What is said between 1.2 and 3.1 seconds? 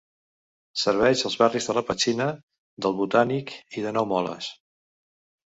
els barris de la Petxina, del